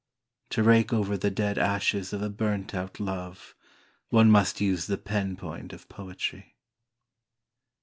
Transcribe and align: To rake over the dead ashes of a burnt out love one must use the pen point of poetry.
To 0.49 0.63
rake 0.63 0.91
over 0.91 1.15
the 1.15 1.29
dead 1.29 1.59
ashes 1.59 2.11
of 2.11 2.23
a 2.23 2.29
burnt 2.31 2.73
out 2.73 2.99
love 2.99 3.53
one 4.09 4.31
must 4.31 4.59
use 4.59 4.87
the 4.87 4.97
pen 4.97 5.35
point 5.35 5.73
of 5.73 5.87
poetry. 5.89 6.55